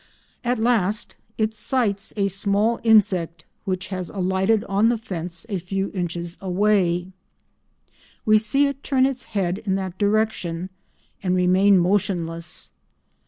At 0.43 0.57
last 0.57 1.15
it 1.37 1.53
sights 1.53 2.11
a 2.17 2.27
small 2.27 2.79
insect 2.81 3.45
which 3.65 3.89
has 3.89 4.09
alighted 4.09 4.63
on 4.63 4.89
the 4.89 4.97
fence 4.97 5.45
a 5.47 5.59
few 5.59 5.91
inches 5.93 6.39
away; 6.41 7.11
we 8.25 8.39
see 8.39 8.65
it 8.65 8.81
turn 8.81 9.05
its 9.05 9.25
head 9.37 9.59
in 9.59 9.75
that 9.75 9.99
direction 9.99 10.71
and 11.21 11.35
remain 11.35 11.77
motionless. 11.77 12.71